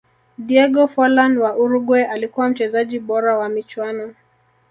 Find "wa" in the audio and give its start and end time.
1.37-1.55, 3.37-3.49